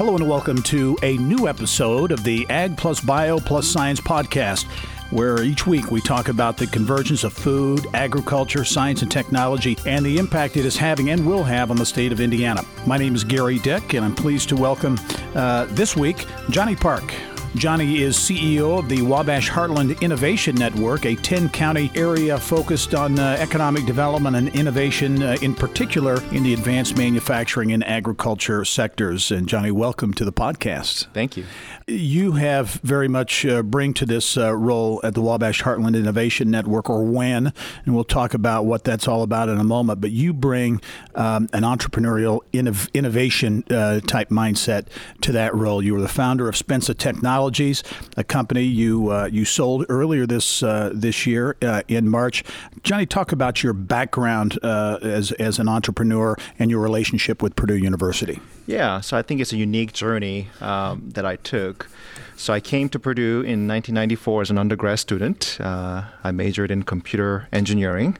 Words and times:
Hello 0.00 0.16
and 0.16 0.26
welcome 0.26 0.62
to 0.62 0.96
a 1.02 1.18
new 1.18 1.46
episode 1.46 2.10
of 2.10 2.24
the 2.24 2.48
Ag 2.48 2.74
Plus 2.78 3.00
Bio 3.00 3.38
Plus 3.38 3.68
Science 3.68 4.00
podcast, 4.00 4.64
where 5.10 5.42
each 5.42 5.66
week 5.66 5.90
we 5.90 6.00
talk 6.00 6.28
about 6.28 6.56
the 6.56 6.66
convergence 6.68 7.22
of 7.22 7.34
food, 7.34 7.86
agriculture, 7.92 8.64
science, 8.64 9.02
and 9.02 9.10
technology, 9.10 9.76
and 9.84 10.02
the 10.02 10.16
impact 10.16 10.56
it 10.56 10.64
is 10.64 10.74
having 10.74 11.10
and 11.10 11.26
will 11.26 11.44
have 11.44 11.70
on 11.70 11.76
the 11.76 11.84
state 11.84 12.12
of 12.12 12.20
Indiana. 12.20 12.64
My 12.86 12.96
name 12.96 13.14
is 13.14 13.24
Gerry 13.24 13.58
Dick, 13.58 13.92
and 13.92 14.02
I'm 14.02 14.14
pleased 14.14 14.48
to 14.48 14.56
welcome 14.56 14.98
uh, 15.34 15.66
this 15.66 15.94
week 15.98 16.24
Johnny 16.48 16.76
Park. 16.76 17.12
Johnny 17.56 18.00
is 18.00 18.16
CEO 18.16 18.78
of 18.78 18.88
the 18.88 19.02
Wabash 19.02 19.50
Heartland 19.50 20.00
Innovation 20.00 20.54
Network, 20.54 21.04
a 21.04 21.16
10 21.16 21.48
county 21.48 21.90
area 21.96 22.38
focused 22.38 22.94
on 22.94 23.18
uh, 23.18 23.36
economic 23.40 23.86
development 23.86 24.36
and 24.36 24.48
innovation, 24.50 25.20
uh, 25.20 25.36
in 25.42 25.56
particular 25.56 26.22
in 26.30 26.44
the 26.44 26.54
advanced 26.54 26.96
manufacturing 26.96 27.72
and 27.72 27.84
agriculture 27.84 28.64
sectors. 28.64 29.32
And 29.32 29.48
Johnny, 29.48 29.72
welcome 29.72 30.14
to 30.14 30.24
the 30.24 30.32
podcast. 30.32 31.08
Thank 31.12 31.36
you. 31.36 31.44
You 31.88 32.32
have 32.32 32.74
very 32.84 33.08
much 33.08 33.44
uh, 33.44 33.64
bring 33.64 33.94
to 33.94 34.06
this 34.06 34.36
uh, 34.36 34.54
role 34.54 35.00
at 35.02 35.14
the 35.14 35.20
Wabash 35.20 35.60
Heartland 35.62 35.96
Innovation 35.96 36.52
Network, 36.52 36.88
or 36.88 37.02
WHIN, 37.02 37.52
and 37.84 37.94
we'll 37.94 38.04
talk 38.04 38.32
about 38.32 38.64
what 38.64 38.84
that's 38.84 39.08
all 39.08 39.24
about 39.24 39.48
in 39.48 39.58
a 39.58 39.64
moment. 39.64 40.00
But 40.00 40.12
you 40.12 40.32
bring 40.32 40.80
um, 41.16 41.48
an 41.52 41.64
entrepreneurial 41.64 42.42
innov- 42.52 42.92
innovation 42.94 43.64
uh, 43.70 43.98
type 44.00 44.28
mindset 44.28 44.86
to 45.22 45.32
that 45.32 45.52
role. 45.52 45.82
You 45.82 45.94
were 45.94 46.00
the 46.00 46.06
founder 46.06 46.48
of 46.48 46.54
Spensa 46.54 46.96
Technology 46.96 47.39
Technologies, 47.40 47.82
a 48.18 48.22
company 48.22 48.64
you 48.64 49.10
uh, 49.10 49.24
you 49.32 49.46
sold 49.46 49.86
earlier 49.88 50.26
this 50.26 50.62
uh, 50.62 50.90
this 50.92 51.26
year 51.26 51.56
uh, 51.62 51.80
in 51.88 52.06
March. 52.06 52.44
Johnny, 52.82 53.06
talk 53.06 53.32
about 53.32 53.62
your 53.62 53.72
background 53.72 54.58
uh, 54.62 54.98
as 55.00 55.32
as 55.32 55.58
an 55.58 55.66
entrepreneur 55.66 56.36
and 56.58 56.70
your 56.70 56.80
relationship 56.80 57.42
with 57.42 57.56
Purdue 57.56 57.78
University. 57.78 58.40
Yeah, 58.66 59.00
so 59.00 59.16
I 59.16 59.22
think 59.22 59.40
it's 59.40 59.54
a 59.54 59.56
unique 59.56 59.94
journey 59.94 60.48
um, 60.60 61.08
that 61.14 61.24
I 61.24 61.36
took. 61.36 61.88
So 62.36 62.52
I 62.52 62.60
came 62.60 62.90
to 62.90 62.98
Purdue 62.98 63.40
in 63.40 63.66
1994 63.66 64.42
as 64.42 64.50
an 64.50 64.58
undergrad 64.58 64.98
student. 64.98 65.56
Uh, 65.60 66.02
I 66.22 66.32
majored 66.32 66.70
in 66.70 66.82
computer 66.82 67.48
engineering 67.54 68.18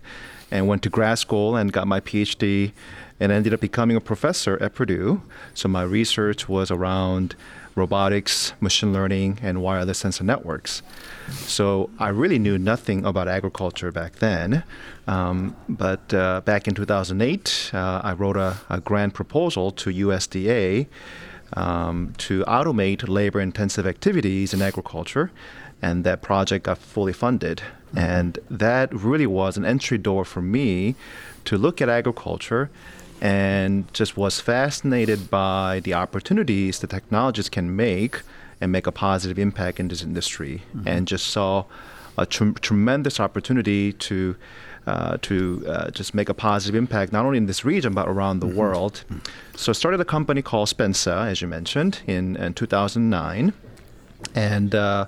and 0.50 0.66
went 0.66 0.82
to 0.84 0.88
grad 0.88 1.18
school 1.18 1.56
and 1.56 1.74
got 1.74 1.86
my 1.86 2.00
PhD 2.00 2.72
and 3.20 3.30
ended 3.30 3.52
up 3.52 3.60
becoming 3.60 3.98
a 3.98 4.00
professor 4.00 4.56
at 4.62 4.74
Purdue. 4.74 5.20
So 5.52 5.68
my 5.68 5.82
research 5.82 6.48
was 6.48 6.70
around 6.70 7.36
robotics, 7.74 8.52
machine 8.60 8.92
learning, 8.92 9.38
and 9.42 9.62
wireless 9.62 9.98
sensor 9.98 10.24
networks. 10.24 10.82
So 11.30 11.90
I 11.98 12.08
really 12.08 12.38
knew 12.38 12.58
nothing 12.58 13.04
about 13.04 13.28
agriculture 13.28 13.92
back 13.92 14.16
then. 14.16 14.64
Um, 15.06 15.56
but 15.68 16.12
uh, 16.12 16.40
back 16.42 16.68
in 16.68 16.74
2008, 16.74 17.70
uh, 17.72 18.00
I 18.04 18.12
wrote 18.12 18.36
a, 18.36 18.58
a, 18.68 18.80
grant 18.80 19.14
proposal 19.14 19.70
to 19.72 19.90
USDA 19.90 20.86
um, 21.54 22.14
to 22.18 22.44
automate 22.44 23.08
labor 23.08 23.40
intensive 23.40 23.86
activities 23.86 24.54
in 24.54 24.62
agriculture. 24.62 25.30
And 25.82 26.04
that 26.04 26.22
project 26.22 26.66
got 26.66 26.78
fully 26.78 27.12
funded. 27.12 27.62
And 27.96 28.38
that 28.50 28.92
really 28.94 29.26
was 29.26 29.56
an 29.56 29.64
entry 29.64 29.98
door 29.98 30.24
for 30.24 30.42
me 30.42 30.94
to 31.46 31.56
look 31.56 31.80
at 31.80 31.88
agriculture 31.88 32.70
and 33.20 33.92
just 33.92 34.16
was 34.16 34.40
fascinated 34.40 35.30
by 35.30 35.80
the 35.80 35.94
opportunities 35.94 36.78
the 36.78 36.86
technologies 36.86 37.48
can 37.48 37.76
make 37.76 38.22
and 38.60 38.72
make 38.72 38.86
a 38.86 38.92
positive 38.92 39.38
impact 39.38 39.80
in 39.80 39.88
this 39.88 40.02
industry, 40.02 40.62
mm-hmm. 40.74 40.86
and 40.86 41.08
just 41.08 41.26
saw 41.26 41.64
a 42.18 42.26
tr- 42.26 42.58
tremendous 42.60 43.20
opportunity 43.20 43.92
to. 43.94 44.36
Uh, 44.86 45.18
to 45.20 45.62
uh, 45.68 45.90
just 45.90 46.14
make 46.14 46.30
a 46.30 46.34
positive 46.34 46.74
impact 46.74 47.12
not 47.12 47.26
only 47.26 47.36
in 47.36 47.44
this 47.44 47.66
region 47.66 47.92
but 47.92 48.08
around 48.08 48.40
the 48.40 48.46
mm-hmm. 48.46 48.56
world. 48.56 49.04
Mm-hmm. 49.10 49.18
So 49.54 49.70
I 49.70 49.74
started 49.74 50.00
a 50.00 50.06
company 50.06 50.40
called 50.40 50.68
Spensa, 50.68 51.26
as 51.26 51.42
you 51.42 51.48
mentioned, 51.48 52.00
in, 52.06 52.34
in 52.36 52.54
2009, 52.54 53.52
and 54.34 54.74
uh, 54.74 55.04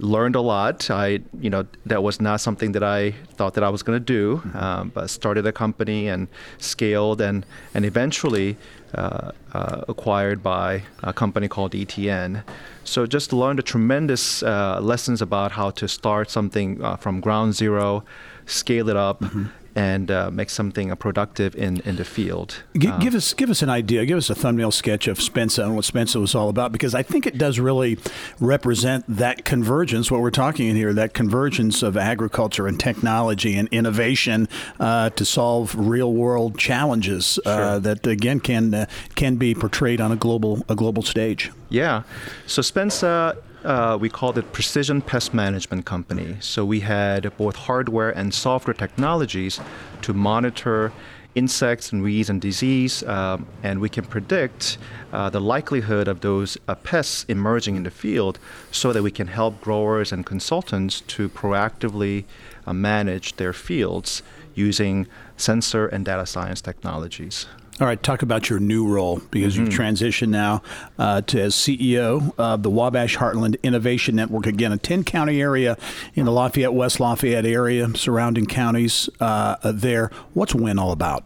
learned 0.00 0.36
a 0.36 0.40
lot. 0.40 0.90
I, 0.90 1.20
you 1.40 1.50
know, 1.50 1.66
that 1.86 2.02
was 2.02 2.20
not 2.20 2.40
something 2.40 2.72
that 2.72 2.82
I 2.82 3.12
thought 3.36 3.54
that 3.54 3.64
I 3.64 3.68
was 3.68 3.82
going 3.82 3.98
to 3.98 4.04
do, 4.04 4.36
mm-hmm. 4.36 4.56
um, 4.56 4.88
but 4.94 5.10
started 5.10 5.46
a 5.46 5.52
company 5.52 6.08
and 6.08 6.28
scaled 6.58 7.20
and 7.20 7.44
and 7.74 7.84
eventually 7.84 8.56
uh, 8.94 9.32
uh, 9.52 9.82
acquired 9.88 10.42
by 10.42 10.82
a 11.02 11.12
company 11.12 11.48
called 11.48 11.72
DTN. 11.72 12.42
So 12.84 13.06
just 13.06 13.32
learned 13.32 13.58
a 13.58 13.62
tremendous 13.62 14.42
uh, 14.42 14.80
lessons 14.80 15.20
about 15.20 15.52
how 15.52 15.70
to 15.70 15.86
start 15.86 16.30
something 16.30 16.82
uh, 16.82 16.96
from 16.96 17.20
ground 17.20 17.54
zero, 17.54 18.04
scale 18.46 18.88
it 18.88 18.96
up, 18.96 19.20
mm-hmm 19.20 19.46
and 19.78 20.10
uh, 20.10 20.28
make 20.30 20.50
something 20.50 20.94
productive 20.96 21.54
in, 21.54 21.80
in 21.84 21.94
the 21.96 22.04
field. 22.04 22.64
G- 22.76 22.88
um, 22.88 22.98
give 22.98 23.14
us 23.14 23.32
give 23.34 23.48
us 23.48 23.62
an 23.62 23.70
idea. 23.70 24.04
Give 24.04 24.18
us 24.18 24.28
a 24.28 24.34
thumbnail 24.34 24.72
sketch 24.72 25.06
of 25.06 25.18
Spensa 25.18 25.62
and 25.62 25.76
what 25.76 25.84
Spensa 25.84 26.20
was 26.20 26.34
all 26.34 26.48
about, 26.48 26.72
because 26.72 26.94
I 26.94 27.04
think 27.04 27.26
it 27.26 27.38
does 27.38 27.60
really 27.60 27.96
represent 28.40 29.04
that 29.08 29.44
convergence. 29.44 30.10
What 30.10 30.20
we're 30.20 30.30
talking 30.30 30.68
in 30.68 30.76
here, 30.76 30.92
that 30.94 31.14
convergence 31.14 31.82
of 31.82 31.96
agriculture 31.96 32.66
and 32.66 32.80
technology 32.80 33.54
and 33.54 33.68
innovation 33.70 34.48
uh, 34.80 35.10
to 35.10 35.24
solve 35.24 35.74
real 35.76 36.12
world 36.12 36.58
challenges 36.58 37.38
uh, 37.46 37.78
that 37.78 38.06
again 38.06 38.40
can 38.40 38.74
uh, 38.74 38.86
can 39.14 39.36
be 39.36 39.54
portrayed 39.54 40.00
on 40.00 40.10
a 40.10 40.16
global 40.16 40.64
a 40.68 40.74
global 40.74 41.02
stage. 41.02 41.52
Yeah. 41.70 42.02
So 42.46 42.62
Spensa 42.62 43.36
uh, 43.68 43.98
we 44.00 44.08
called 44.08 44.38
it 44.38 44.50
Precision 44.50 45.02
Pest 45.02 45.34
Management 45.34 45.84
Company. 45.84 46.36
So 46.40 46.64
we 46.64 46.80
had 46.80 47.36
both 47.36 47.54
hardware 47.54 48.10
and 48.10 48.32
software 48.32 48.72
technologies 48.72 49.60
to 50.00 50.14
monitor 50.14 50.90
insects 51.34 51.92
and 51.92 52.02
weeds 52.02 52.30
and 52.30 52.40
disease, 52.40 53.02
um, 53.02 53.46
and 53.62 53.78
we 53.78 53.90
can 53.90 54.04
predict 54.06 54.78
uh, 55.12 55.28
the 55.28 55.40
likelihood 55.40 56.08
of 56.08 56.22
those 56.22 56.56
uh, 56.66 56.74
pests 56.76 57.26
emerging 57.28 57.76
in 57.76 57.82
the 57.82 57.90
field 57.90 58.38
so 58.70 58.90
that 58.94 59.02
we 59.02 59.10
can 59.10 59.26
help 59.26 59.60
growers 59.60 60.12
and 60.12 60.24
consultants 60.24 61.02
to 61.02 61.28
proactively 61.28 62.24
uh, 62.66 62.72
manage 62.72 63.36
their 63.36 63.52
fields 63.52 64.22
using 64.54 65.06
sensor 65.36 65.86
and 65.86 66.06
data 66.06 66.24
science 66.24 66.62
technologies. 66.62 67.46
All 67.80 67.86
right, 67.86 68.02
talk 68.02 68.22
about 68.22 68.50
your 68.50 68.58
new 68.58 68.88
role 68.88 69.20
because 69.30 69.54
mm-hmm. 69.54 69.66
you've 69.66 69.74
transitioned 69.74 70.30
now 70.30 70.62
uh, 70.98 71.20
to 71.20 71.40
as 71.40 71.54
CEO 71.54 72.34
of 72.36 72.64
the 72.64 72.70
Wabash 72.70 73.16
Heartland 73.16 73.54
Innovation 73.62 74.16
Network. 74.16 74.46
Again, 74.46 74.72
a 74.72 74.76
10 74.76 75.04
county 75.04 75.40
area 75.40 75.78
in 76.14 76.24
the 76.24 76.32
Lafayette, 76.32 76.74
West 76.74 76.98
Lafayette 76.98 77.46
area, 77.46 77.88
surrounding 77.94 78.46
counties 78.46 79.08
uh, 79.20 79.54
there. 79.62 80.10
What's 80.34 80.56
WHIN 80.56 80.76
all 80.76 80.90
about? 80.90 81.22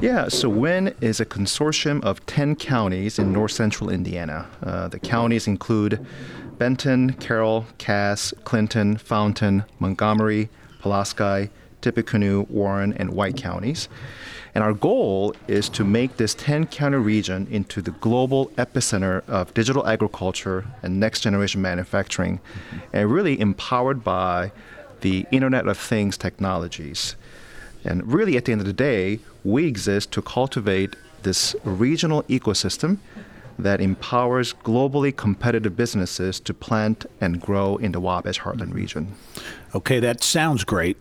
Yeah, 0.00 0.28
so 0.28 0.48
WHIN 0.48 0.94
is 1.00 1.18
a 1.18 1.26
consortium 1.26 2.00
of 2.04 2.24
10 2.24 2.54
counties 2.54 3.18
in 3.18 3.32
north 3.32 3.50
central 3.50 3.90
Indiana. 3.90 4.46
Uh, 4.62 4.86
the 4.86 5.00
counties 5.00 5.48
include 5.48 6.06
Benton, 6.56 7.14
Carroll, 7.14 7.66
Cass, 7.78 8.32
Clinton, 8.44 8.96
Fountain, 8.96 9.64
Montgomery, 9.80 10.50
Pulaski, 10.78 11.50
Tippecanoe, 11.80 12.42
Warren, 12.48 12.92
and 12.92 13.10
White 13.10 13.36
counties. 13.36 13.88
And 14.54 14.64
our 14.64 14.72
goal 14.72 15.34
is 15.46 15.68
to 15.70 15.84
make 15.84 16.16
this 16.16 16.34
10 16.34 16.66
county 16.66 16.96
region 16.96 17.46
into 17.50 17.80
the 17.80 17.92
global 17.92 18.46
epicenter 18.56 19.28
of 19.28 19.54
digital 19.54 19.86
agriculture 19.86 20.66
and 20.82 20.98
next 20.98 21.20
generation 21.20 21.62
manufacturing, 21.62 22.38
mm-hmm. 22.38 22.78
and 22.92 23.10
really 23.10 23.40
empowered 23.40 24.02
by 24.02 24.52
the 25.00 25.26
Internet 25.30 25.66
of 25.66 25.78
Things 25.78 26.16
technologies. 26.16 27.16
And 27.84 28.12
really, 28.12 28.36
at 28.36 28.44
the 28.44 28.52
end 28.52 28.60
of 28.60 28.66
the 28.66 28.72
day, 28.72 29.20
we 29.44 29.66
exist 29.66 30.12
to 30.12 30.22
cultivate 30.22 30.96
this 31.22 31.54
regional 31.64 32.22
ecosystem 32.24 32.98
that 33.58 33.80
empowers 33.80 34.54
globally 34.54 35.14
competitive 35.14 35.76
businesses 35.76 36.40
to 36.40 36.54
plant 36.54 37.06
and 37.20 37.40
grow 37.40 37.76
in 37.76 37.92
the 37.92 38.00
Wabash 38.00 38.40
Heartland 38.40 38.74
region. 38.74 39.14
Okay, 39.74 40.00
that 40.00 40.22
sounds 40.22 40.64
great 40.64 40.96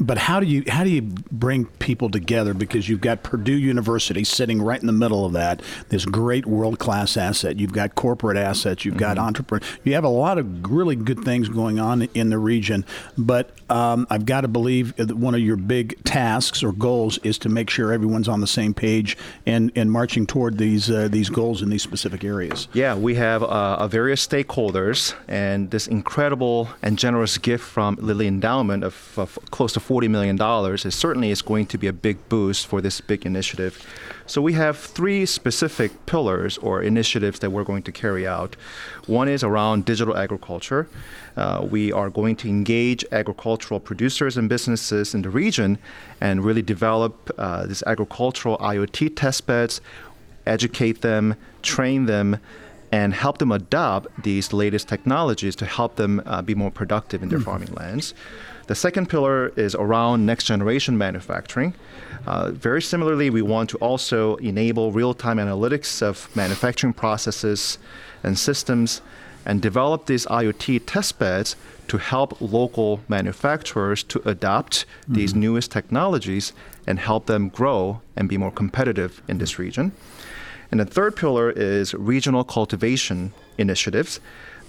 but 0.00 0.18
how 0.18 0.40
do 0.40 0.46
you 0.46 0.64
how 0.68 0.84
do 0.84 0.90
you 0.90 1.02
bring 1.02 1.66
people 1.66 2.10
together? 2.10 2.54
Because 2.54 2.88
you've 2.88 3.00
got 3.00 3.22
Purdue 3.22 3.52
University 3.52 4.24
sitting 4.24 4.62
right 4.62 4.80
in 4.80 4.86
the 4.86 4.92
middle 4.92 5.24
of 5.24 5.32
that 5.32 5.62
this 5.88 6.04
great 6.04 6.46
world 6.46 6.78
class 6.78 7.16
asset. 7.16 7.58
You've 7.58 7.72
got 7.72 7.94
corporate 7.94 8.36
assets. 8.36 8.84
You've 8.84 8.94
mm-hmm. 8.94 9.00
got 9.00 9.18
entrepreneur 9.18 9.66
you 9.84 9.94
have 9.94 10.04
a 10.04 10.08
lot 10.08 10.38
of 10.38 10.70
really 10.70 10.96
good 10.96 11.24
things 11.24 11.48
going 11.48 11.78
on 11.78 12.02
in 12.14 12.30
the 12.30 12.38
region. 12.38 12.84
But 13.18 13.50
um, 13.70 14.06
I've 14.10 14.26
got 14.26 14.42
to 14.42 14.48
believe 14.48 14.96
that 14.96 15.14
one 15.16 15.34
of 15.34 15.40
your 15.40 15.56
big 15.56 16.02
tasks 16.04 16.62
or 16.62 16.72
goals 16.72 17.18
is 17.18 17.38
to 17.38 17.48
make 17.48 17.70
sure 17.70 17.92
everyone's 17.92 18.28
on 18.28 18.40
the 18.40 18.46
same 18.46 18.74
page 18.74 19.16
and, 19.46 19.72
and 19.76 19.90
marching 19.90 20.26
toward 20.26 20.58
these 20.58 20.90
uh, 20.90 21.08
these 21.08 21.28
goals 21.28 21.62
in 21.62 21.70
these 21.70 21.82
specific 21.82 22.24
areas. 22.24 22.68
Yeah 22.72 22.94
we 23.02 23.14
have 23.16 23.42
uh, 23.42 23.86
various 23.88 24.26
stakeholders 24.26 25.14
and 25.28 25.70
this 25.70 25.86
incredible 25.86 26.68
and 26.82 26.98
generous 26.98 27.36
gift 27.38 27.64
from 27.64 27.96
Lilly 27.96 28.26
Endowment 28.26 28.84
of, 28.84 29.18
of 29.18 29.38
close 29.50 29.72
to 29.74 29.80
$40 29.86 30.08
million, 30.08 30.38
it 30.40 30.92
certainly 30.92 31.30
is 31.30 31.42
going 31.42 31.66
to 31.66 31.78
be 31.78 31.86
a 31.86 31.92
big 31.92 32.28
boost 32.28 32.66
for 32.66 32.80
this 32.80 33.00
big 33.00 33.26
initiative. 33.26 33.84
So 34.26 34.40
we 34.40 34.52
have 34.54 34.78
three 34.78 35.26
specific 35.26 36.06
pillars 36.06 36.58
or 36.58 36.82
initiatives 36.82 37.40
that 37.40 37.50
we're 37.50 37.64
going 37.64 37.82
to 37.82 37.92
carry 37.92 38.26
out. 38.26 38.56
One 39.06 39.28
is 39.28 39.42
around 39.42 39.84
digital 39.84 40.16
agriculture. 40.16 40.88
Uh, 41.36 41.66
we 41.68 41.92
are 41.92 42.10
going 42.10 42.36
to 42.36 42.48
engage 42.48 43.04
agricultural 43.10 43.80
producers 43.80 44.36
and 44.36 44.48
businesses 44.48 45.14
in 45.14 45.22
the 45.22 45.30
region 45.30 45.78
and 46.20 46.44
really 46.44 46.62
develop 46.62 47.30
uh, 47.36 47.66
these 47.66 47.82
agricultural 47.86 48.58
IoT 48.58 49.16
test 49.16 49.46
beds 49.46 49.80
educate 50.46 51.02
them, 51.02 51.34
train 51.62 52.06
them, 52.06 52.38
and 52.90 53.14
help 53.14 53.38
them 53.38 53.50
adopt 53.50 54.22
these 54.22 54.52
latest 54.52 54.86
technologies 54.86 55.56
to 55.56 55.64
help 55.64 55.96
them 55.96 56.22
uh, 56.26 56.42
be 56.42 56.54
more 56.54 56.70
productive 56.70 57.22
in 57.22 57.30
their 57.30 57.38
mm. 57.38 57.44
farming 57.44 57.72
lands. 57.72 58.12
The 58.72 58.76
second 58.76 59.10
pillar 59.10 59.48
is 59.48 59.74
around 59.74 60.24
next 60.24 60.44
generation 60.44 60.96
manufacturing. 60.96 61.74
Uh, 62.26 62.52
very 62.52 62.80
similarly, 62.80 63.28
we 63.28 63.42
want 63.42 63.68
to 63.68 63.76
also 63.76 64.36
enable 64.36 64.92
real 64.92 65.12
time 65.12 65.36
analytics 65.36 66.00
of 66.00 66.34
manufacturing 66.34 66.94
processes 66.94 67.76
and 68.22 68.38
systems 68.38 69.02
and 69.44 69.60
develop 69.60 70.06
these 70.06 70.24
IoT 70.24 70.84
test 70.86 71.18
beds 71.18 71.54
to 71.88 71.98
help 71.98 72.40
local 72.40 73.00
manufacturers 73.08 74.02
to 74.04 74.26
adopt 74.26 74.86
mm-hmm. 74.86 75.16
these 75.16 75.34
newest 75.34 75.70
technologies 75.70 76.54
and 76.86 76.98
help 76.98 77.26
them 77.26 77.50
grow 77.50 78.00
and 78.16 78.26
be 78.26 78.38
more 78.38 78.50
competitive 78.50 79.20
in 79.28 79.36
this 79.36 79.58
region. 79.58 79.92
And 80.70 80.80
the 80.80 80.86
third 80.86 81.14
pillar 81.14 81.50
is 81.50 81.92
regional 81.92 82.42
cultivation 82.42 83.34
initiatives. 83.58 84.18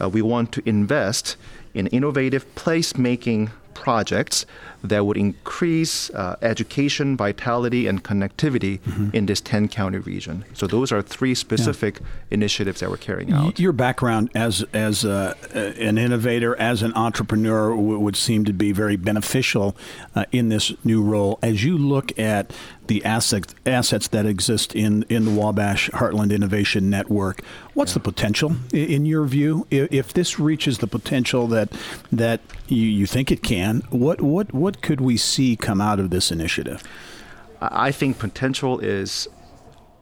Uh, 0.01 0.09
we 0.09 0.21
want 0.21 0.51
to 0.51 0.61
invest 0.67 1.37
in 1.73 1.87
innovative 1.87 2.43
placemaking 2.55 3.49
projects 3.83 4.45
that 4.81 5.05
would 5.05 5.17
increase 5.17 6.09
uh, 6.11 6.37
education, 6.41 7.17
vitality, 7.17 7.85
and 7.85 8.01
connectivity 8.01 8.79
mm-hmm. 8.79 9.09
in 9.11 9.25
this 9.25 9.41
10 9.41 9.67
county 9.67 9.97
region. 9.97 10.45
So 10.53 10.67
those 10.67 10.89
are 10.93 11.01
three 11.01 11.35
specific 11.35 11.99
yeah. 11.99 12.07
initiatives 12.31 12.79
that 12.79 12.89
we're 12.89 12.95
carrying 12.95 13.33
out. 13.33 13.59
Your 13.59 13.73
background 13.73 14.29
as 14.33 14.63
as 14.73 15.03
uh, 15.03 15.33
an 15.53 15.97
innovator, 15.97 16.55
as 16.55 16.81
an 16.81 16.93
entrepreneur, 16.93 17.71
w- 17.71 17.99
would 17.99 18.15
seem 18.15 18.45
to 18.45 18.53
be 18.53 18.71
very 18.71 18.95
beneficial 18.95 19.75
uh, 20.15 20.23
in 20.31 20.47
this 20.47 20.71
new 20.85 21.03
role. 21.03 21.39
As 21.41 21.65
you 21.65 21.77
look 21.77 22.17
at 22.17 22.53
the 22.87 23.03
assets 23.05 23.55
assets 23.65 24.07
that 24.09 24.25
exist 24.25 24.75
in, 24.75 25.03
in 25.09 25.25
the 25.25 25.31
Wabash 25.31 25.89
Heartland 25.91 26.33
Innovation 26.33 26.89
Network. 26.89 27.41
What's 27.73 27.91
yeah. 27.91 27.95
the 27.95 27.99
potential, 28.01 28.55
in 28.71 29.05
your 29.05 29.25
view, 29.25 29.65
if, 29.71 29.91
if, 29.91 30.13
this 30.13 30.39
reaches 30.39 30.79
the 30.79 30.87
potential 30.87 31.47
that 31.47 31.69
that 32.11 32.41
you, 32.67 32.81
you 32.81 33.05
think 33.05 33.31
it 33.31 33.41
can? 33.41 33.72
What 33.89 34.21
what 34.21 34.53
what 34.53 34.81
could 34.81 35.01
we 35.01 35.17
see 35.17 35.55
come 35.55 35.81
out 35.81 35.99
of 35.99 36.09
this 36.09 36.31
initiative? 36.31 36.83
I 37.61 37.91
think 37.91 38.19
potential 38.19 38.79
is 38.79 39.27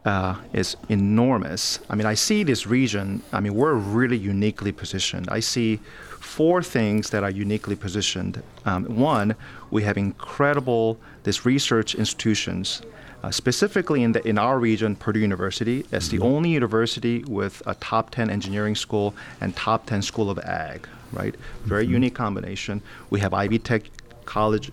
uh, 0.06 0.36
is 0.54 0.78
enormous. 0.90 1.80
I 1.90 1.96
mean, 1.96 2.08
I 2.08 2.16
see 2.16 2.44
this 2.44 2.66
region. 2.66 3.22
I 3.32 3.40
mean, 3.40 3.54
we're 3.54 3.76
really 3.76 4.18
uniquely 4.18 4.72
positioned. 4.72 5.30
I 5.30 5.40
see 5.42 5.80
four 6.20 6.64
things 6.64 7.12
that 7.12 7.24
are 7.24 7.30
uniquely 7.30 7.76
positioned. 7.76 8.42
Um, 8.66 8.86
one, 8.86 9.36
we 9.70 9.84
have 9.84 9.98
incredible 9.98 10.98
this 11.24 11.46
research 11.46 11.94
institutions. 11.96 12.82
Uh, 13.24 13.30
specifically 13.30 14.02
in, 14.02 14.14
the, 14.14 14.28
in 14.28 14.40
our 14.40 14.58
region, 14.58 14.96
Purdue 14.96 15.20
University 15.20 15.86
is 15.92 16.10
mm-hmm. 16.10 16.18
the 16.18 16.24
only 16.24 16.50
university 16.50 17.24
with 17.26 17.62
a 17.68 17.76
top 17.76 18.10
10 18.10 18.32
engineering 18.32 18.76
school 18.76 19.14
and 19.40 19.56
top 19.56 19.86
10 19.86 20.02
school 20.02 20.32
of 20.32 20.40
ag, 20.40 20.88
right? 21.12 21.36
Very 21.64 21.84
mm-hmm. 21.84 21.94
unique 21.94 22.16
combination. 22.16 22.82
We 23.10 23.20
have 23.20 23.34
Ivy 23.34 23.60
Tech 23.60 23.84
College 24.26 24.72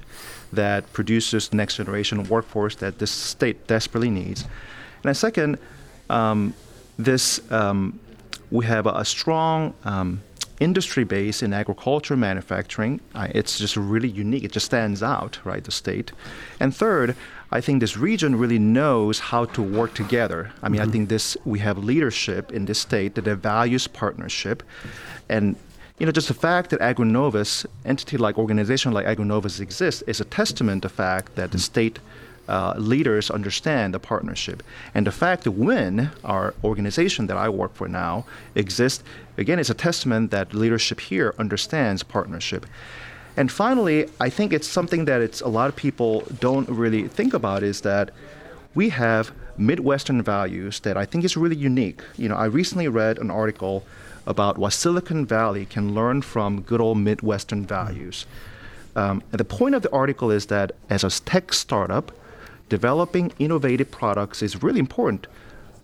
that 0.53 0.91
produces 0.93 1.49
the 1.49 1.57
next 1.57 1.77
generation 1.77 2.25
workforce 2.25 2.77
that 2.77 2.99
this 2.99 3.11
state 3.11 3.67
desperately 3.67 4.11
needs. 4.11 4.45
And 5.05 5.17
second, 5.17 5.59
um, 6.11 6.55
this 6.99 7.41
um, 7.53 7.99
we 8.51 8.65
have 8.67 8.87
a, 8.87 8.91
a 8.91 9.05
strong 9.05 9.75
um, 9.85 10.23
industry 10.61 11.05
base 11.05 11.43
in 11.43 11.53
agriculture 11.53 12.17
manufacturing. 12.17 13.01
Uh, 13.15 13.29
it's 13.35 13.59
just 13.59 13.77
really 13.77 14.09
unique. 14.09 14.45
It 14.45 14.53
just 14.53 14.67
stands 14.67 15.03
out, 15.03 15.39
right? 15.45 15.63
The 15.63 15.71
state. 15.71 16.13
And 16.59 16.75
third, 16.75 17.15
I 17.51 17.61
think 17.61 17.81
this 17.81 17.97
region 17.97 18.37
really 18.37 18.59
knows 18.59 19.19
how 19.19 19.47
to 19.47 19.63
work 19.63 19.95
together. 19.95 20.53
I 20.63 20.69
mean, 20.69 20.81
mm-hmm. 20.81 20.89
I 20.89 20.93
think 20.93 21.09
this 21.09 21.37
we 21.45 21.61
have 21.61 21.79
leadership 21.79 22.53
in 22.53 22.67
this 22.67 22.79
state 22.79 23.15
that 23.15 23.25
values 23.25 23.87
partnership, 23.87 24.63
and 25.29 25.57
you 25.99 26.07
know, 26.07 26.13
just 26.13 26.29
the 26.29 26.35
fact 26.35 26.71
that 26.71 26.81
AgriNovus, 26.81 27.67
entity 27.85 28.17
like 28.17 28.39
organization 28.39 28.93
like 28.93 29.07
AgriNovus 29.07 29.61
exists, 29.61 30.03
is 30.03 30.21
a 30.21 30.25
testament 30.25 30.83
to 30.83 30.89
the 30.89 30.95
fact 30.95 31.35
that 31.35 31.51
the 31.51 31.59
state 31.59 31.99
uh, 32.49 32.75
leaders 32.79 33.31
understand 33.31 33.93
the 33.93 33.99
partnership. 33.99 34.63
And 34.95 35.07
the 35.07 35.13
fact 35.13 35.45
that 35.45 35.51
WHIN 35.53 36.11
our 36.25 36.55
organization 36.65 37.27
that 37.27 37.37
I 37.37 37.49
work 37.49 37.75
for 37.75 37.89
now 37.89 38.25
exists, 38.55 39.03
again, 39.37 39.59
is 39.59 39.71
a 39.71 39.75
testament 39.75 40.31
that 40.31 40.55
leadership 40.55 41.01
here 41.01 41.35
understands 41.39 42.03
partnership. 42.03 42.65
And 43.37 43.53
finally, 43.53 44.09
I 44.21 44.31
think 44.31 44.53
it's 44.53 44.67
something 44.67 45.05
that 45.05 45.21
it's 45.21 45.41
a 45.41 45.49
lot 45.49 45.69
of 45.69 45.77
people 45.77 46.25
don't 46.41 46.69
really 46.69 47.07
think 47.07 47.35
about 47.35 47.63
is 47.63 47.83
that 47.83 48.11
we 48.75 48.89
have 48.89 49.33
Midwestern 49.57 50.23
values 50.23 50.81
that 50.81 50.97
I 50.97 51.05
think 51.05 51.25
is 51.25 51.37
really 51.37 51.57
unique. 51.57 52.03
You 52.17 52.29
know, 52.29 52.37
I 52.37 52.47
recently 52.47 52.89
read 52.89 53.19
an 53.19 53.31
article 53.31 53.85
about 54.29 54.59
what 54.59 54.75
Silicon 54.75 55.25
Valley 55.27 55.65
can 55.65 55.95
learn 55.95 56.21
from 56.23 56.61
good 56.61 56.81
old 56.81 56.99
Midwestern 56.99 57.65
values. 57.67 58.27
Um, 58.95 59.23
and 59.33 59.41
the 59.41 59.45
point 59.45 59.75
of 59.75 59.83
the 59.83 59.91
article 59.91 60.31
is 60.31 60.47
that 60.47 60.73
as 60.91 61.03
a 61.03 61.11
tech 61.11 61.53
startup, 61.53 62.13
developing 62.69 63.33
innovative 63.39 63.91
products 63.91 64.43
is 64.43 64.63
really 64.63 64.81
important. 64.81 65.27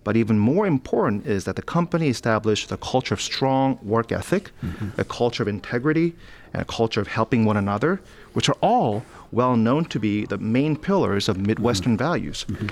But 0.03 0.15
even 0.15 0.37
more 0.37 0.67
important 0.67 1.25
is 1.25 1.45
that 1.45 1.55
the 1.55 1.63
company 1.63 2.07
established 2.09 2.71
a 2.71 2.77
culture 2.77 3.15
of 3.15 3.21
strong 3.21 3.79
work 3.81 4.11
ethic, 4.11 4.51
mm-hmm. 4.63 5.01
a 5.01 5.03
culture 5.03 5.41
of 5.41 5.49
integrity, 5.49 6.13
and 6.53 6.61
a 6.61 6.65
culture 6.65 7.01
of 7.01 7.07
helping 7.07 7.45
one 7.45 7.57
another, 7.57 7.99
which 8.33 8.47
are 8.47 8.57
all 8.61 9.03
well 9.31 9.55
known 9.55 9.85
to 9.85 9.99
be 9.99 10.25
the 10.25 10.37
main 10.37 10.77
pillars 10.77 11.27
of 11.27 11.37
Midwestern 11.37 11.93
mm-hmm. 11.93 12.05
values. 12.05 12.45
Mm-hmm. 12.47 12.67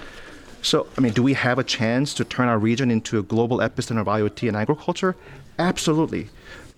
So, 0.63 0.87
I 0.97 1.01
mean, 1.01 1.11
do 1.11 1.21
we 1.21 1.33
have 1.33 1.59
a 1.59 1.63
chance 1.63 2.13
to 2.15 2.23
turn 2.23 2.47
our 2.47 2.57
region 2.57 2.89
into 2.89 3.19
a 3.19 3.21
global 3.21 3.57
epicenter 3.57 3.99
of 3.99 4.07
IoT 4.07 4.47
and 4.47 4.55
agriculture? 4.55 5.15
Absolutely. 5.59 6.29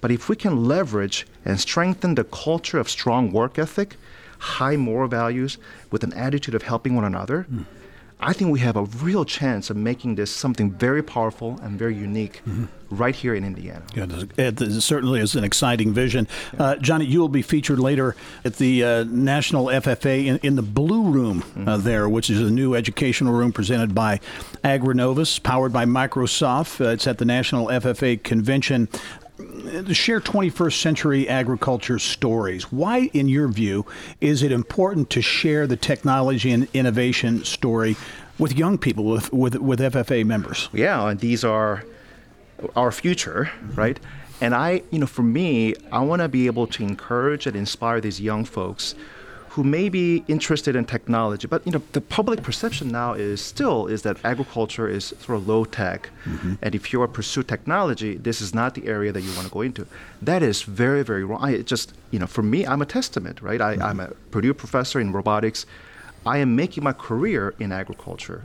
But 0.01 0.09
if 0.11 0.27
we 0.27 0.35
can 0.35 0.65
leverage 0.65 1.27
and 1.45 1.59
strengthen 1.59 2.15
the 2.15 2.23
culture 2.23 2.79
of 2.79 2.89
strong 2.89 3.31
work 3.31 3.59
ethic, 3.59 3.95
high 4.39 4.75
moral 4.75 5.07
values, 5.07 5.59
with 5.91 6.03
an 6.03 6.13
attitude 6.13 6.55
of 6.55 6.63
helping 6.63 6.95
one 6.95 7.05
another, 7.05 7.45
mm. 7.51 7.65
I 8.19 8.33
think 8.33 8.51
we 8.51 8.59
have 8.59 8.77
a 8.77 8.83
real 8.83 9.25
chance 9.25 9.69
of 9.69 9.77
making 9.77 10.15
this 10.15 10.31
something 10.31 10.71
very 10.71 11.03
powerful 11.03 11.59
and 11.61 11.77
very 11.77 11.95
unique 11.95 12.41
mm-hmm. 12.47 12.65
right 12.89 13.13
here 13.13 13.35
in 13.35 13.43
Indiana. 13.43 13.83
Yeah, 13.93 14.05
it 14.37 14.81
certainly 14.81 15.19
is 15.19 15.35
an 15.35 15.43
exciting 15.43 15.93
vision. 15.93 16.27
Yeah. 16.53 16.63
Uh, 16.63 16.75
Johnny, 16.77 17.05
you 17.05 17.19
will 17.19 17.29
be 17.29 17.41
featured 17.41 17.79
later 17.79 18.15
at 18.45 18.55
the 18.55 18.83
uh, 18.83 19.03
National 19.03 19.65
FFA 19.65 20.25
in, 20.25 20.37
in, 20.37 20.55
the 20.55 20.61
Blue 20.61 21.09
Room 21.09 21.41
uh, 21.41 21.45
mm-hmm. 21.45 21.67
uh, 21.67 21.77
there, 21.77 22.07
which 22.07 22.29
is 22.29 22.39
a 22.39 22.49
new 22.49 22.73
educational 22.73 23.33
room 23.33 23.51
presented 23.51 23.93
by 23.93 24.21
AgriNovus, 24.63 25.43
powered 25.43 25.73
by 25.73 25.85
Microsoft. 25.85 26.83
Uh, 26.83 26.89
it's 26.89 27.07
at 27.07 27.17
the 27.17 27.25
National 27.25 27.67
FFA 27.67 28.21
convention 28.23 28.87
Uh, 29.67 29.93
share 29.93 30.19
21st 30.19 30.79
century 30.81 31.29
agriculture 31.29 31.99
stories. 31.99 32.71
Why, 32.71 33.09
in 33.13 33.27
your 33.27 33.47
view, 33.47 33.85
is 34.21 34.43
it 34.43 34.51
important 34.51 35.09
to 35.11 35.21
share 35.21 35.67
the 35.67 35.77
technology 35.77 36.51
and 36.51 36.67
innovation 36.73 37.43
story 37.43 37.95
with 38.37 38.57
young 38.57 38.77
people, 38.77 39.05
with, 39.05 39.31
with, 39.33 39.55
with 39.55 39.79
FFA 39.79 40.25
members? 40.25 40.69
Yeah, 40.73 41.09
and 41.09 41.19
these 41.19 41.43
are 41.43 41.83
our 42.75 42.91
future, 42.91 43.51
right? 43.75 43.99
And 44.41 44.53
I, 44.53 44.83
you 44.91 44.99
know, 44.99 45.07
for 45.07 45.23
me, 45.23 45.75
I 45.91 45.99
want 45.99 46.21
to 46.21 46.27
be 46.27 46.45
able 46.47 46.67
to 46.67 46.83
encourage 46.83 47.47
and 47.47 47.55
inspire 47.55 48.01
these 48.01 48.19
young 48.19 48.45
folks 48.45 48.95
who 49.55 49.63
may 49.63 49.87
be 49.87 50.21
interested 50.27 50.75
in 50.75 50.83
technology, 50.83 51.47
but 51.47 51.65
you 51.65 51.71
know 51.71 51.81
the 51.93 52.01
public 52.01 52.43
perception 52.43 52.89
now 52.89 53.13
is 53.13 53.39
still 53.39 53.87
is 53.87 54.01
that 54.01 54.17
agriculture 54.25 54.85
is 54.85 55.13
sort 55.21 55.37
of 55.37 55.47
low 55.47 55.63
tech, 55.63 56.09
mm-hmm. 56.25 56.55
and 56.61 56.75
if 56.75 56.91
you 56.91 57.01
are 57.01 57.07
pursue 57.07 57.41
technology, 57.41 58.17
this 58.17 58.41
is 58.41 58.53
not 58.53 58.75
the 58.75 58.85
area 58.85 59.13
that 59.13 59.21
you 59.21 59.33
want 59.33 59.47
to 59.47 59.53
go 59.53 59.61
into. 59.61 59.87
That 60.21 60.43
is 60.43 60.63
very 60.63 61.03
very 61.03 61.23
wrong. 61.23 61.41
I 61.41 61.61
just 61.61 61.93
you 62.11 62.19
know 62.19 62.27
for 62.27 62.43
me, 62.43 62.67
I'm 62.67 62.81
a 62.81 62.85
testament, 62.85 63.41
right? 63.41 63.61
I, 63.61 63.75
mm-hmm. 63.75 63.83
I'm 63.83 63.99
a 64.01 64.09
Purdue 64.29 64.53
professor 64.53 64.99
in 64.99 65.13
robotics. 65.13 65.65
I 66.25 66.39
am 66.39 66.57
making 66.57 66.83
my 66.83 66.91
career 66.91 67.53
in 67.57 67.71
agriculture. 67.71 68.43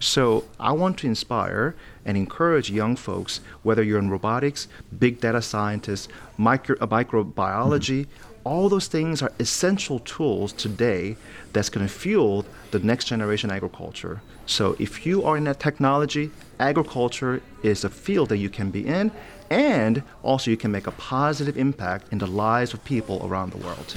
So 0.00 0.44
I 0.58 0.72
want 0.72 0.98
to 0.98 1.06
inspire 1.06 1.76
and 2.04 2.16
encourage 2.16 2.68
young 2.68 2.96
folks, 2.96 3.40
whether 3.62 3.82
you're 3.82 3.98
in 3.98 4.10
robotics, 4.10 4.66
big 4.96 5.20
data 5.20 5.42
scientists, 5.42 6.08
micro, 6.36 6.76
uh, 6.80 6.86
microbiology, 6.86 8.06
mm-hmm 8.06 8.28
all 8.48 8.70
those 8.70 8.86
things 8.86 9.20
are 9.22 9.30
essential 9.38 9.98
tools 10.00 10.52
today 10.54 11.16
that's 11.52 11.68
going 11.68 11.86
to 11.86 11.92
fuel 11.92 12.46
the 12.70 12.78
next 12.78 13.04
generation 13.04 13.50
agriculture. 13.50 14.22
So 14.46 14.74
if 14.78 15.04
you 15.04 15.22
are 15.24 15.36
in 15.36 15.44
that 15.44 15.60
technology, 15.60 16.30
agriculture 16.58 17.42
is 17.62 17.84
a 17.84 17.90
field 17.90 18.30
that 18.30 18.38
you 18.38 18.48
can 18.48 18.70
be 18.70 18.86
in, 18.86 19.12
and 19.50 20.02
also 20.22 20.50
you 20.50 20.56
can 20.56 20.72
make 20.72 20.86
a 20.86 20.92
positive 20.92 21.58
impact 21.58 22.10
in 22.10 22.18
the 22.18 22.26
lives 22.26 22.72
of 22.72 22.82
people 22.84 23.20
around 23.26 23.52
the 23.52 23.58
world. 23.58 23.94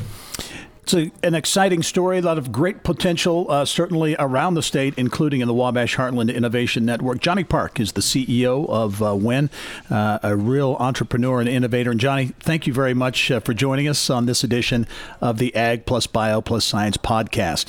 It's 0.84 0.94
a, 0.96 1.12
an 1.24 1.36
exciting 1.36 1.84
story, 1.84 2.18
a 2.18 2.22
lot 2.22 2.38
of 2.40 2.52
great 2.52 2.84
potential, 2.84 3.46
uh, 3.50 3.66
certainly 3.66 4.16
around 4.18 4.56
the 4.56 4.64
state, 4.64 4.96
including 4.98 5.42
in 5.42 5.48
the 5.48 5.54
Wabash 5.54 5.96
Heartland 5.96 6.34
Innovation 6.34 6.86
Network. 6.86 7.20
Johnny 7.20 7.44
Park 7.44 7.80
is 7.80 7.92
the 7.92 8.02
CEO 8.02 8.68
of 8.68 9.02
uh, 9.02 9.14
WHIN, 9.14 9.52
uh, 9.92 10.20
a 10.24 10.36
real 10.36 10.76
entrepreneur 10.80 11.40
and 11.40 11.48
innovator. 11.48 11.92
And 11.92 12.00
Johnny, 12.00 12.34
thank 12.40 12.66
you 12.66 12.74
very 12.74 12.96
much 12.96 13.30
uh, 13.30 13.40
for 13.40 13.54
joining 13.54 13.88
us 13.88 14.10
on 14.10 14.26
this 14.26 14.44
edition 14.44 14.88
of 15.22 15.38
the 15.38 15.56
Ag 15.56 15.86
Plus 15.86 16.08
Bio 16.08 16.42
Plus 16.42 16.66
Science 16.66 16.98
podcast. 16.98 17.68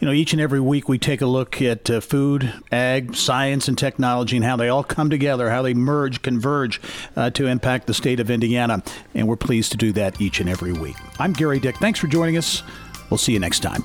You 0.00 0.06
know, 0.06 0.12
each 0.12 0.32
and 0.32 0.40
every 0.40 0.60
week 0.60 0.88
we 0.88 0.96
take 0.96 1.22
a 1.22 1.26
look 1.26 1.60
at 1.60 1.90
uh, 1.90 2.00
food, 2.00 2.52
ag, 2.70 3.16
science, 3.16 3.66
and 3.66 3.76
technology 3.76 4.36
and 4.36 4.44
how 4.44 4.54
they 4.54 4.68
all 4.68 4.84
come 4.84 5.10
together, 5.10 5.50
how 5.50 5.62
they 5.62 5.74
merge, 5.74 6.22
converge 6.22 6.80
uh, 7.16 7.30
to 7.30 7.48
impact 7.48 7.88
the 7.88 7.94
state 7.94 8.20
of 8.20 8.30
Indiana. 8.30 8.80
And 9.16 9.26
we're 9.26 9.34
pleased 9.34 9.72
to 9.72 9.76
do 9.76 9.90
that 9.94 10.20
each 10.20 10.38
and 10.38 10.48
every 10.48 10.72
week. 10.72 10.94
I'm 11.18 11.34
Gerry 11.34 11.58
Dick. 11.58 11.78
Thanks 11.78 11.98
for 11.98 12.06
joining 12.06 12.36
us. 12.36 12.62
We'll 13.10 13.18
see 13.18 13.32
you 13.32 13.40
next 13.40 13.58
time. 13.58 13.82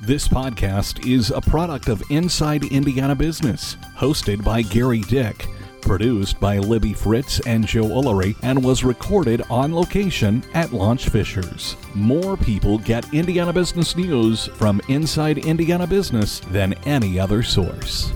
This 0.00 0.28
podcast 0.28 1.04
is 1.04 1.32
a 1.32 1.40
product 1.40 1.88
of 1.88 2.00
Inside 2.10 2.62
Indiana 2.66 3.16
Business, 3.16 3.76
hosted 3.96 4.44
by 4.44 4.62
Gerry 4.62 5.00
Dick 5.00 5.48
produced 5.86 6.38
by 6.40 6.58
Libby 6.58 6.92
Fritz 6.92 7.40
and 7.46 7.66
Joe 7.66 7.84
Ullery, 7.84 8.36
and 8.42 8.62
was 8.62 8.84
recorded 8.84 9.42
on 9.48 9.74
location 9.74 10.42
at 10.52 10.72
Launch 10.72 11.08
Fishers. 11.08 11.76
More 11.94 12.36
people 12.36 12.78
get 12.78 13.14
Indiana 13.14 13.52
business 13.52 13.96
news 13.96 14.46
from 14.46 14.80
Inside 14.88 15.38
Indiana 15.38 15.86
Business 15.86 16.40
than 16.50 16.74
any 16.84 17.18
other 17.18 17.42
source. 17.42 18.12